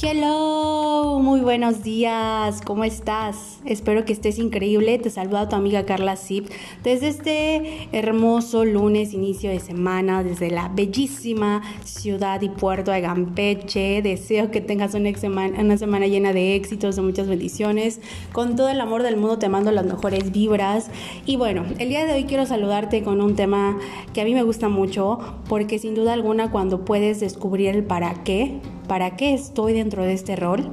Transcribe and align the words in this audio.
Hello, 0.00 1.18
muy 1.20 1.40
buenos 1.40 1.82
días, 1.82 2.60
¿cómo 2.64 2.84
estás? 2.84 3.58
Espero 3.64 4.04
que 4.04 4.12
estés 4.12 4.38
increíble. 4.38 4.96
Te 5.00 5.10
saluda 5.10 5.48
tu 5.48 5.56
amiga 5.56 5.86
Carla 5.86 6.14
Zip 6.14 6.48
desde 6.84 7.08
este 7.08 7.88
hermoso 7.90 8.64
lunes, 8.64 9.12
inicio 9.12 9.50
de 9.50 9.58
semana, 9.58 10.22
desde 10.22 10.52
la 10.52 10.68
bellísima 10.68 11.62
ciudad 11.82 12.40
y 12.42 12.48
puerto 12.48 12.92
de 12.92 13.02
Campeche. 13.02 14.00
Deseo 14.00 14.52
que 14.52 14.60
tengas 14.60 14.94
una 14.94 15.12
semana, 15.18 15.58
una 15.58 15.76
semana 15.76 16.06
llena 16.06 16.32
de 16.32 16.54
éxitos, 16.54 16.94
de 16.94 17.02
muchas 17.02 17.26
bendiciones. 17.26 18.00
Con 18.32 18.54
todo 18.54 18.68
el 18.68 18.80
amor 18.80 19.02
del 19.02 19.16
mundo 19.16 19.40
te 19.40 19.48
mando 19.48 19.72
las 19.72 19.84
mejores 19.84 20.30
vibras. 20.30 20.92
Y 21.26 21.34
bueno, 21.34 21.64
el 21.80 21.88
día 21.88 22.06
de 22.06 22.12
hoy 22.12 22.22
quiero 22.22 22.46
saludarte 22.46 23.02
con 23.02 23.20
un 23.20 23.34
tema 23.34 23.76
que 24.14 24.20
a 24.20 24.24
mí 24.24 24.32
me 24.32 24.44
gusta 24.44 24.68
mucho, 24.68 25.18
porque 25.48 25.80
sin 25.80 25.96
duda 25.96 26.12
alguna 26.12 26.52
cuando 26.52 26.84
puedes 26.84 27.18
descubrir 27.18 27.70
el 27.70 27.82
para 27.82 28.22
qué, 28.22 28.60
para 28.88 29.16
qué 29.16 29.34
estoy 29.34 29.74
dentro 29.74 30.02
de 30.02 30.14
este 30.14 30.34
rol, 30.34 30.72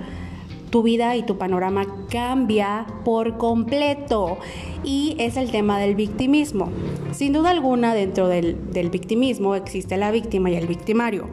tu 0.69 0.81
vida 0.83 1.15
y 1.15 1.23
tu 1.23 1.37
panorama 1.37 1.85
cambia 2.09 2.85
por 3.03 3.37
completo. 3.37 4.37
Y 4.83 5.15
es 5.19 5.37
el 5.37 5.51
tema 5.51 5.79
del 5.79 5.95
victimismo. 5.95 6.69
Sin 7.11 7.33
duda 7.33 7.51
alguna, 7.51 7.93
dentro 7.93 8.27
del, 8.27 8.71
del, 8.71 8.89
victimismo 8.89 9.55
existe 9.55 9.97
la 9.97 10.11
víctima 10.11 10.49
y 10.49 10.55
el 10.55 10.67
victimario. 10.67 11.27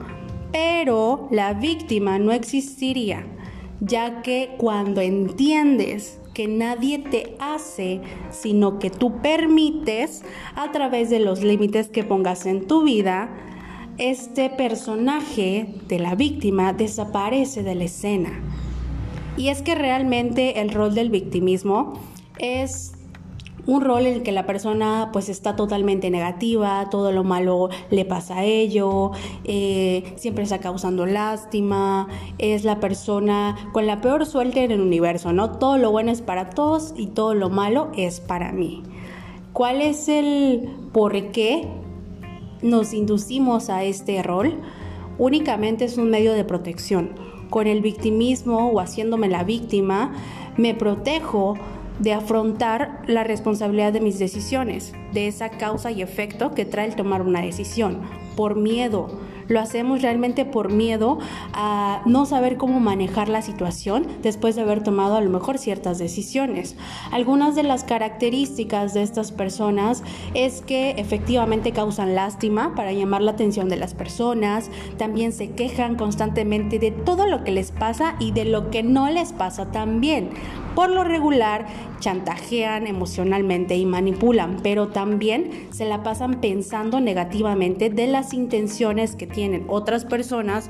Pero 0.52 1.28
la 1.30 1.54
víctima 1.54 2.18
no 2.18 2.32
existiría, 2.32 3.24
ya 3.80 4.22
que 4.22 4.50
cuando 4.58 5.00
entiendes 5.00 6.20
que 6.34 6.48
nadie 6.48 6.98
te 6.98 7.36
hace, 7.38 8.00
sino 8.30 8.78
que 8.78 8.90
tú 8.90 9.20
permites 9.22 10.22
a 10.54 10.72
través 10.72 11.10
de 11.10 11.20
los 11.20 11.42
límites 11.42 11.88
que 11.88 12.04
pongas 12.04 12.46
en 12.46 12.66
tu 12.66 12.84
vida, 12.84 13.30
este 13.98 14.50
personaje 14.50 15.74
de 15.88 15.98
la 15.98 16.14
víctima 16.14 16.72
desaparece 16.72 17.62
de 17.62 17.74
la 17.74 17.84
escena. 17.84 18.40
Y 19.36 19.48
es 19.48 19.62
que 19.62 19.74
realmente 19.74 20.60
el 20.60 20.70
rol 20.70 20.94
del 20.94 21.10
victimismo 21.10 21.94
es 22.38 22.92
un 23.66 23.80
rol 23.80 24.06
en 24.06 24.14
el 24.14 24.22
que 24.22 24.32
la 24.32 24.44
persona 24.44 25.10
pues 25.12 25.28
está 25.28 25.54
totalmente 25.54 26.10
negativa, 26.10 26.88
todo 26.90 27.12
lo 27.12 27.22
malo 27.22 27.68
le 27.90 28.04
pasa 28.04 28.38
a 28.38 28.44
ello, 28.44 29.12
eh, 29.44 30.14
siempre 30.16 30.42
está 30.44 30.58
causando 30.58 31.06
lástima, 31.06 32.08
es 32.38 32.64
la 32.64 32.80
persona 32.80 33.56
con 33.72 33.86
la 33.86 34.00
peor 34.00 34.26
suerte 34.26 34.64
en 34.64 34.72
el 34.72 34.80
universo, 34.80 35.32
¿no? 35.32 35.52
Todo 35.58 35.78
lo 35.78 35.90
bueno 35.92 36.10
es 36.10 36.22
para 36.22 36.50
todos 36.50 36.92
y 36.96 37.06
todo 37.06 37.34
lo 37.34 37.50
malo 37.50 37.90
es 37.96 38.20
para 38.20 38.52
mí. 38.52 38.82
¿Cuál 39.52 39.80
es 39.80 40.08
el 40.08 40.68
por 40.92 41.30
qué 41.30 41.68
nos 42.62 42.94
inducimos 42.94 43.68
a 43.68 43.84
este 43.84 44.22
rol, 44.22 44.54
únicamente 45.18 45.84
es 45.84 45.98
un 45.98 46.10
medio 46.10 46.32
de 46.32 46.44
protección. 46.44 47.10
Con 47.50 47.66
el 47.66 47.82
victimismo 47.82 48.70
o 48.70 48.80
haciéndome 48.80 49.28
la 49.28 49.44
víctima, 49.44 50.14
me 50.56 50.74
protejo 50.74 51.54
de 51.98 52.12
afrontar 52.12 53.02
la 53.06 53.24
responsabilidad 53.24 53.92
de 53.92 54.00
mis 54.00 54.18
decisiones, 54.18 54.92
de 55.12 55.28
esa 55.28 55.50
causa 55.50 55.90
y 55.90 56.02
efecto 56.02 56.52
que 56.52 56.64
trae 56.64 56.88
el 56.88 56.96
tomar 56.96 57.22
una 57.22 57.42
decisión, 57.42 58.00
por 58.36 58.56
miedo, 58.56 59.20
lo 59.48 59.60
hacemos 59.60 60.02
realmente 60.02 60.44
por 60.44 60.72
miedo 60.72 61.18
a 61.52 62.02
no 62.06 62.26
saber 62.26 62.56
cómo 62.56 62.80
manejar 62.80 63.28
la 63.28 63.42
situación 63.42 64.06
después 64.22 64.56
de 64.56 64.62
haber 64.62 64.82
tomado 64.82 65.16
a 65.16 65.20
lo 65.20 65.30
mejor 65.30 65.58
ciertas 65.58 65.98
decisiones. 65.98 66.76
Algunas 67.10 67.54
de 67.54 67.62
las 67.62 67.84
características 67.84 68.94
de 68.94 69.02
estas 69.02 69.32
personas 69.32 70.02
es 70.34 70.60
que 70.60 70.90
efectivamente 70.92 71.72
causan 71.72 72.14
lástima 72.14 72.74
para 72.74 72.92
llamar 72.92 73.22
la 73.22 73.32
atención 73.32 73.68
de 73.68 73.76
las 73.76 73.94
personas, 73.94 74.70
también 74.98 75.32
se 75.32 75.50
quejan 75.50 75.96
constantemente 75.96 76.78
de 76.78 76.90
todo 76.90 77.26
lo 77.26 77.44
que 77.44 77.52
les 77.52 77.72
pasa 77.72 78.16
y 78.18 78.32
de 78.32 78.44
lo 78.44 78.70
que 78.70 78.82
no 78.82 79.10
les 79.10 79.32
pasa 79.32 79.70
también. 79.70 80.30
Por 80.74 80.90
lo 80.90 81.04
regular, 81.04 81.66
chantajean 82.00 82.86
emocionalmente 82.86 83.76
y 83.76 83.84
manipulan, 83.84 84.56
pero 84.62 84.88
también 84.88 85.68
se 85.70 85.84
la 85.84 86.02
pasan 86.02 86.40
pensando 86.40 87.00
negativamente 87.00 87.90
de 87.90 88.06
las 88.06 88.32
intenciones 88.32 89.14
que 89.14 89.26
tienen 89.26 89.66
otras 89.68 90.04
personas 90.04 90.68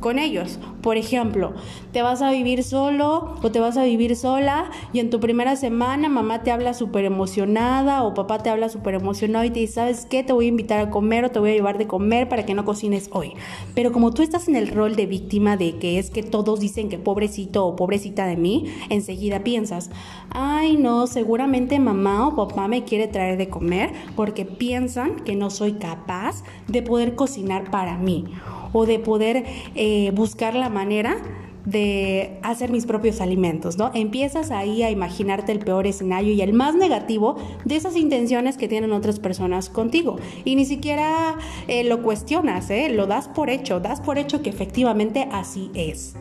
con 0.00 0.18
ellos. 0.18 0.58
Por 0.82 0.96
ejemplo, 0.96 1.52
te 1.92 2.02
vas 2.02 2.22
a 2.22 2.30
vivir 2.30 2.62
solo 2.62 3.34
o 3.42 3.50
te 3.50 3.60
vas 3.60 3.76
a 3.76 3.84
vivir 3.84 4.16
sola 4.16 4.70
y 4.92 5.00
en 5.00 5.10
tu 5.10 5.20
primera 5.20 5.56
semana 5.56 6.08
mamá 6.08 6.42
te 6.42 6.50
habla 6.50 6.74
súper 6.74 7.04
emocionada 7.04 8.02
o 8.04 8.14
papá 8.14 8.38
te 8.38 8.50
habla 8.50 8.68
súper 8.68 8.94
emocionado 8.94 9.44
y 9.44 9.50
te 9.50 9.60
dice, 9.60 9.74
¿sabes 9.74 10.06
qué? 10.08 10.22
Te 10.22 10.32
voy 10.32 10.46
a 10.46 10.48
invitar 10.48 10.80
a 10.80 10.90
comer 10.90 11.24
o 11.24 11.30
te 11.30 11.38
voy 11.38 11.50
a 11.50 11.54
llevar 11.54 11.78
de 11.78 11.86
comer 11.86 12.28
para 12.28 12.46
que 12.46 12.54
no 12.54 12.64
cocines 12.64 13.10
hoy. 13.12 13.32
Pero 13.74 13.92
como 13.92 14.12
tú 14.12 14.22
estás 14.22 14.48
en 14.48 14.56
el 14.56 14.68
rol 14.68 14.96
de 14.96 15.06
víctima 15.06 15.56
de 15.56 15.76
que 15.78 15.98
es 15.98 16.10
que 16.10 16.22
todos 16.22 16.60
dicen 16.60 16.88
que 16.88 16.98
pobrecito 16.98 17.66
o 17.66 17.76
pobrecita 17.76 18.26
de 18.26 18.36
mí, 18.36 18.66
enseguida 18.88 19.44
piensas, 19.44 19.90
ay 20.30 20.76
no, 20.76 21.06
seguramente 21.06 21.78
mamá 21.78 22.28
o 22.28 22.36
papá 22.36 22.68
me 22.68 22.84
quiere 22.84 23.08
traer 23.08 23.36
de 23.36 23.48
comer 23.48 23.92
porque 24.16 24.44
piensan 24.44 25.16
que 25.16 25.36
no 25.36 25.50
soy 25.50 25.72
capaz 25.74 26.42
de 26.68 26.82
poder 26.82 27.14
cocinar 27.14 27.70
para 27.70 27.98
mí 27.98 28.24
o 28.72 28.86
de 28.86 28.98
poder 28.98 29.44
eh, 29.74 30.10
buscar 30.14 30.54
la 30.54 30.68
manera 30.68 31.16
de 31.64 32.38
hacer 32.42 32.70
mis 32.70 32.86
propios 32.86 33.20
alimentos, 33.20 33.76
¿no? 33.76 33.90
Empiezas 33.92 34.50
ahí 34.50 34.82
a 34.82 34.90
imaginarte 34.90 35.52
el 35.52 35.58
peor 35.58 35.86
escenario 35.86 36.32
y 36.32 36.40
el 36.40 36.54
más 36.54 36.74
negativo 36.74 37.36
de 37.66 37.76
esas 37.76 37.94
intenciones 37.96 38.56
que 38.56 38.68
tienen 38.68 38.92
otras 38.92 39.20
personas 39.20 39.68
contigo. 39.68 40.16
Y 40.46 40.56
ni 40.56 40.64
siquiera 40.64 41.36
eh, 41.66 41.84
lo 41.84 42.02
cuestionas, 42.02 42.70
¿eh? 42.70 42.88
Lo 42.88 43.06
das 43.06 43.28
por 43.28 43.50
hecho, 43.50 43.80
das 43.80 44.00
por 44.00 44.16
hecho 44.16 44.40
que 44.40 44.48
efectivamente 44.48 45.28
así 45.30 45.70
es. 45.74 46.16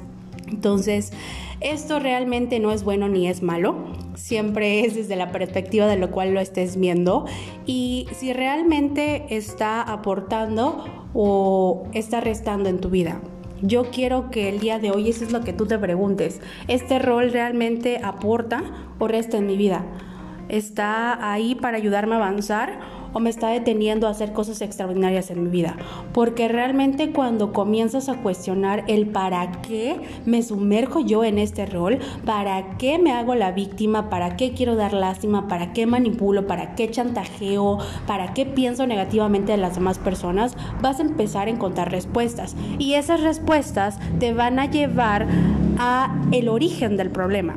Entonces, 0.49 1.13
esto 1.61 1.99
realmente 1.99 2.59
no 2.59 2.71
es 2.71 2.83
bueno 2.83 3.07
ni 3.07 3.27
es 3.27 3.41
malo, 3.41 3.75
siempre 4.17 4.81
es 4.81 4.95
desde 4.95 5.15
la 5.15 5.31
perspectiva 5.31 5.87
de 5.87 5.95
lo 5.95 6.11
cual 6.11 6.33
lo 6.33 6.41
estés 6.41 6.77
viendo 6.77 7.25
y 7.65 8.07
si 8.11 8.33
realmente 8.33 9.25
está 9.29 9.81
aportando 9.81 10.83
o 11.13 11.87
está 11.93 12.19
restando 12.19 12.67
en 12.67 12.79
tu 12.79 12.89
vida. 12.89 13.21
Yo 13.61 13.89
quiero 13.89 14.29
que 14.29 14.49
el 14.49 14.59
día 14.59 14.77
de 14.77 14.91
hoy 14.91 15.09
eso 15.09 15.23
es 15.23 15.31
lo 15.31 15.41
que 15.41 15.53
tú 15.53 15.65
te 15.65 15.79
preguntes. 15.79 16.41
¿Este 16.67 16.99
rol 16.99 17.31
realmente 17.31 17.99
aporta 18.03 18.63
o 18.99 19.07
resta 19.07 19.37
en 19.37 19.47
mi 19.47 19.57
vida? 19.57 19.83
¿Está 20.49 21.31
ahí 21.31 21.55
para 21.55 21.77
ayudarme 21.77 22.15
a 22.15 22.17
avanzar 22.17 22.79
o 23.13 23.19
me 23.19 23.29
está 23.29 23.49
deteniendo 23.49 24.07
a 24.07 24.11
hacer 24.11 24.33
cosas 24.33 24.61
extraordinarias 24.61 25.31
en 25.31 25.43
mi 25.43 25.49
vida. 25.49 25.75
Porque 26.13 26.47
realmente 26.47 27.11
cuando 27.11 27.53
comienzas 27.53 28.09
a 28.09 28.21
cuestionar 28.21 28.83
el 28.87 29.07
para 29.07 29.51
qué 29.61 29.99
me 30.25 30.43
sumerjo 30.43 30.99
yo 30.99 31.23
en 31.23 31.37
este 31.37 31.65
rol, 31.65 31.99
para 32.25 32.77
qué 32.77 32.99
me 32.99 33.11
hago 33.11 33.35
la 33.35 33.51
víctima, 33.51 34.09
para 34.09 34.35
qué 34.35 34.53
quiero 34.53 34.75
dar 34.75 34.93
lástima, 34.93 35.47
para 35.47 35.73
qué 35.73 35.85
manipulo, 35.85 36.47
para 36.47 36.75
qué 36.75 36.89
chantajeo, 36.89 37.77
para 38.05 38.33
qué 38.33 38.45
pienso 38.45 38.87
negativamente 38.87 39.51
de 39.53 39.57
las 39.57 39.75
demás 39.75 39.99
personas, 39.99 40.55
vas 40.81 40.99
a 40.99 41.03
empezar 41.03 41.47
a 41.47 41.51
encontrar 41.51 41.91
respuestas. 41.91 42.55
Y 42.79 42.93
esas 42.93 43.21
respuestas 43.21 43.99
te 44.19 44.33
van 44.33 44.59
a 44.59 44.65
llevar 44.69 45.27
a 45.79 46.15
el 46.31 46.49
origen 46.49 46.97
del 46.97 47.11
problema. 47.11 47.55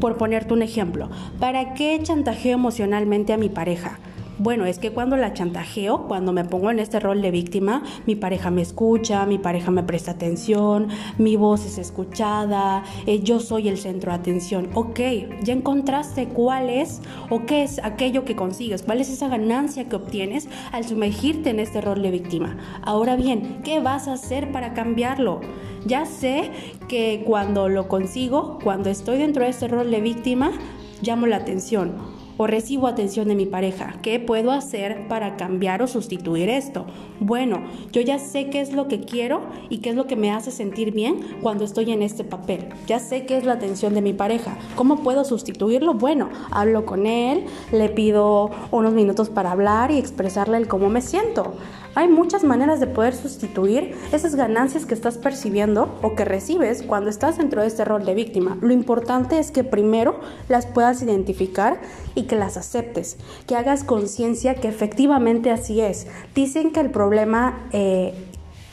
Por 0.00 0.16
ponerte 0.16 0.52
un 0.52 0.62
ejemplo, 0.62 1.08
¿para 1.40 1.74
qué 1.74 1.98
chantajeo 2.02 2.54
emocionalmente 2.54 3.32
a 3.32 3.38
mi 3.38 3.48
pareja? 3.48 3.98
Bueno, 4.38 4.66
es 4.66 4.78
que 4.78 4.90
cuando 4.90 5.16
la 5.16 5.32
chantajeo, 5.32 6.06
cuando 6.08 6.30
me 6.30 6.44
pongo 6.44 6.70
en 6.70 6.78
este 6.78 7.00
rol 7.00 7.22
de 7.22 7.30
víctima, 7.30 7.82
mi 8.06 8.16
pareja 8.16 8.50
me 8.50 8.60
escucha, 8.60 9.24
mi 9.24 9.38
pareja 9.38 9.70
me 9.70 9.82
presta 9.82 10.10
atención, 10.10 10.88
mi 11.16 11.36
voz 11.36 11.64
es 11.64 11.78
escuchada, 11.78 12.84
eh, 13.06 13.20
yo 13.22 13.40
soy 13.40 13.68
el 13.68 13.78
centro 13.78 14.12
de 14.12 14.18
atención. 14.18 14.68
Ok, 14.74 15.00
ya 15.42 15.54
encontraste 15.54 16.28
cuál 16.28 16.68
es 16.68 17.00
o 17.30 17.46
qué 17.46 17.62
es 17.62 17.82
aquello 17.82 18.26
que 18.26 18.36
consigues, 18.36 18.82
cuál 18.82 19.00
es 19.00 19.08
esa 19.08 19.28
ganancia 19.28 19.88
que 19.88 19.96
obtienes 19.96 20.48
al 20.70 20.84
sumergirte 20.84 21.48
en 21.48 21.58
este 21.58 21.80
rol 21.80 22.02
de 22.02 22.10
víctima. 22.10 22.58
Ahora 22.82 23.16
bien, 23.16 23.62
¿qué 23.64 23.80
vas 23.80 24.06
a 24.06 24.12
hacer 24.12 24.52
para 24.52 24.74
cambiarlo? 24.74 25.40
Ya 25.86 26.04
sé 26.04 26.50
que 26.88 27.22
cuando 27.24 27.70
lo 27.70 27.88
consigo, 27.88 28.58
cuando 28.62 28.90
estoy 28.90 29.16
dentro 29.16 29.44
de 29.44 29.50
este 29.50 29.66
rol 29.66 29.90
de 29.90 30.02
víctima, 30.02 30.52
llamo 31.00 31.26
la 31.26 31.36
atención 31.36 32.15
o 32.36 32.46
recibo 32.46 32.86
atención 32.86 33.28
de 33.28 33.34
mi 33.34 33.46
pareja. 33.46 33.94
¿Qué 34.02 34.18
puedo 34.20 34.50
hacer 34.50 35.08
para 35.08 35.36
cambiar 35.36 35.82
o 35.82 35.86
sustituir 35.86 36.48
esto? 36.48 36.86
Bueno, 37.20 37.62
yo 37.92 38.00
ya 38.00 38.18
sé 38.18 38.50
qué 38.50 38.60
es 38.60 38.72
lo 38.72 38.88
que 38.88 39.00
quiero 39.00 39.42
y 39.68 39.78
qué 39.78 39.90
es 39.90 39.96
lo 39.96 40.06
que 40.06 40.16
me 40.16 40.32
hace 40.32 40.50
sentir 40.50 40.92
bien 40.92 41.20
cuando 41.42 41.64
estoy 41.64 41.92
en 41.92 42.02
este 42.02 42.24
papel. 42.24 42.68
Ya 42.86 42.98
sé 42.98 43.26
qué 43.26 43.36
es 43.36 43.44
la 43.44 43.54
atención 43.54 43.94
de 43.94 44.02
mi 44.02 44.12
pareja. 44.12 44.56
¿Cómo 44.74 45.02
puedo 45.02 45.24
sustituirlo? 45.24 45.94
Bueno, 45.94 46.28
hablo 46.50 46.84
con 46.84 47.06
él, 47.06 47.44
le 47.72 47.88
pido 47.88 48.50
unos 48.70 48.92
minutos 48.92 49.30
para 49.30 49.52
hablar 49.52 49.90
y 49.90 49.98
expresarle 49.98 50.66
cómo 50.66 50.88
me 50.88 51.02
siento. 51.02 51.54
Hay 51.94 52.08
muchas 52.08 52.44
maneras 52.44 52.78
de 52.78 52.86
poder 52.86 53.14
sustituir 53.14 53.94
esas 54.12 54.34
ganancias 54.34 54.84
que 54.84 54.92
estás 54.92 55.16
percibiendo 55.16 55.98
o 56.02 56.14
que 56.14 56.26
recibes 56.26 56.82
cuando 56.82 57.08
estás 57.08 57.38
dentro 57.38 57.62
de 57.62 57.68
este 57.68 57.86
rol 57.86 58.04
de 58.04 58.14
víctima. 58.14 58.58
Lo 58.60 58.74
importante 58.74 59.38
es 59.38 59.50
que 59.50 59.64
primero 59.64 60.20
las 60.50 60.66
puedas 60.66 61.00
identificar 61.00 61.80
y 62.14 62.24
que 62.26 62.36
las 62.36 62.56
aceptes, 62.56 63.16
que 63.46 63.56
hagas 63.56 63.84
conciencia 63.84 64.54
que 64.54 64.68
efectivamente 64.68 65.50
así 65.50 65.80
es. 65.80 66.06
Dicen 66.34 66.72
que 66.72 66.80
el 66.80 66.90
problema... 66.90 67.68
Eh, 67.72 68.14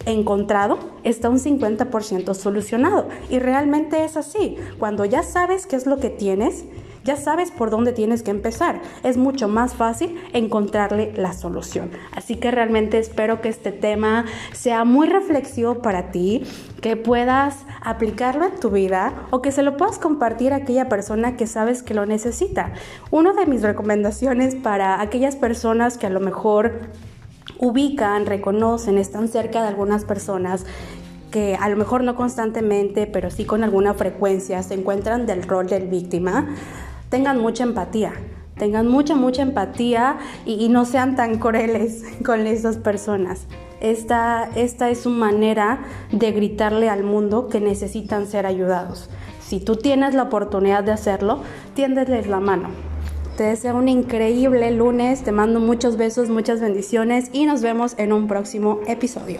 encontrado 0.05 0.79
está 1.03 1.29
un 1.29 1.39
50% 1.39 2.33
solucionado. 2.33 3.07
Y 3.29 3.39
realmente 3.39 4.03
es 4.03 4.17
así. 4.17 4.57
Cuando 4.79 5.05
ya 5.05 5.23
sabes 5.23 5.65
qué 5.65 5.75
es 5.75 5.85
lo 5.85 5.97
que 5.97 6.09
tienes, 6.09 6.65
ya 7.03 7.15
sabes 7.15 7.51
por 7.51 7.69
dónde 7.69 7.93
tienes 7.93 8.23
que 8.23 8.31
empezar. 8.31 8.81
Es 9.03 9.17
mucho 9.17 9.47
más 9.47 9.75
fácil 9.75 10.15
encontrarle 10.33 11.13
la 11.15 11.33
solución. 11.33 11.91
Así 12.15 12.35
que 12.35 12.51
realmente 12.51 12.97
espero 12.97 13.41
que 13.41 13.49
este 13.49 13.71
tema 13.71 14.25
sea 14.53 14.85
muy 14.85 15.07
reflexivo 15.07 15.81
para 15.81 16.11
ti, 16.11 16.43
que 16.81 16.95
puedas 16.97 17.65
aplicarlo 17.81 18.45
en 18.45 18.59
tu 18.59 18.69
vida 18.69 19.13
o 19.31 19.41
que 19.41 19.51
se 19.51 19.63
lo 19.63 19.77
puedas 19.77 19.99
compartir 19.99 20.53
a 20.53 20.57
aquella 20.57 20.89
persona 20.89 21.35
que 21.37 21.47
sabes 21.47 21.83
que 21.83 21.93
lo 21.93 22.05
necesita. 22.05 22.73
Una 23.11 23.33
de 23.33 23.45
mis 23.45 23.61
recomendaciones 23.61 24.55
para 24.55 25.01
aquellas 25.01 25.35
personas 25.35 25.97
que 25.97 26.07
a 26.07 26.09
lo 26.09 26.19
mejor 26.19 26.89
ubican, 27.59 28.25
reconocen, 28.25 28.97
están 28.97 29.27
cerca 29.27 29.61
de 29.61 29.67
algunas 29.67 30.05
personas 30.05 30.65
que 31.31 31.57
a 31.59 31.67
lo 31.67 31.77
mejor 31.77 32.03
no 32.03 32.15
constantemente, 32.15 33.07
pero 33.07 33.31
sí 33.31 33.43
con 33.43 33.63
alguna 33.63 33.95
frecuencia 33.95 34.61
se 34.61 34.75
encuentran 34.75 35.25
del 35.25 35.41
rol 35.43 35.65
del 35.65 35.87
víctima, 35.87 36.47
tengan 37.13 37.39
mucha 37.39 37.61
empatía, 37.61 38.11
tengan 38.57 38.87
mucha, 38.87 39.13
mucha 39.13 39.43
empatía 39.43 40.17
y, 40.47 40.67
no 40.69 40.83
sean 40.83 41.15
tan 41.15 41.37
crueles 41.37 42.03
con 42.25 42.47
esas 42.47 42.77
personas. 42.77 43.45
Esta, 43.81 44.49
esta 44.55 44.89
es 44.89 45.01
su 45.01 45.11
manera 45.11 45.83
de 46.11 46.31
gritarle 46.31 46.89
al 46.89 47.03
mundo 47.03 47.49
que 47.49 47.59
necesitan 47.59 48.25
ser 48.25 48.47
ayudados. 48.47 49.11
Si 49.41 49.59
tú 49.59 49.75
tienes 49.75 50.15
la 50.15 50.23
oportunidad 50.23 50.83
de 50.83 50.93
hacerlo, 50.93 51.41
tiéndeles 51.75 52.25
la 52.25 52.39
mano. 52.39 52.69
Te 53.37 53.43
deseo 53.43 53.77
un 53.77 53.89
increíble 53.89 54.71
lunes, 54.71 55.21
te 55.21 55.31
mando 55.31 55.59
muchos 55.59 55.97
besos, 55.97 56.29
muchas 56.29 56.61
bendiciones 56.61 57.29
y 57.31 57.45
nos 57.45 57.61
vemos 57.61 57.93
en 57.99 58.11
un 58.11 58.27
próximo 58.27 58.79
episodio. 58.87 59.39